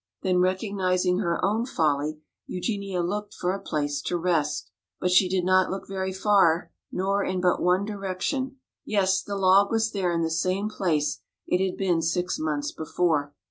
Then 0.23 0.39
recognizing 0.39 1.19
her 1.19 1.45
own 1.45 1.63
folly, 1.67 2.21
Eugenia 2.47 3.01
looked 3.03 3.35
for 3.35 3.53
a 3.53 3.61
place 3.61 4.01
to 4.07 4.17
rest. 4.17 4.71
But 4.99 5.11
she 5.11 5.29
did 5.29 5.45
not 5.45 5.69
look 5.69 5.87
very 5.87 6.11
far 6.11 6.71
nor 6.91 7.23
in 7.23 7.39
but 7.39 7.61
one 7.61 7.85
direction. 7.85 8.57
Yes, 8.83 9.21
the 9.21 9.35
log 9.37 9.69
was 9.71 9.91
there 9.91 10.11
in 10.11 10.23
the 10.23 10.31
same 10.31 10.69
place 10.71 11.21
it 11.45 11.63
had 11.63 11.77
been 11.77 12.01
six 12.01 12.39
months 12.39 12.71
before. 12.71 13.35